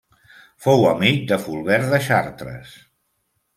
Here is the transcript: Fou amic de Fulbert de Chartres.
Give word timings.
Fou 0.65 0.85
amic 0.91 1.19
de 1.33 1.39
Fulbert 1.45 1.93
de 1.93 2.01
Chartres. 2.09 2.75